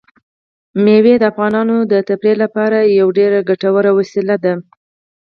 مېوې 0.83 1.15
د 1.19 1.23
افغانانو 1.31 1.77
د 1.91 1.93
تفریح 2.09 2.35
لپاره 2.43 2.77
یوه 2.99 3.15
ډېره 3.19 3.39
ګټوره 3.49 3.91
وسیله 3.99 4.35
ده. 4.43 4.53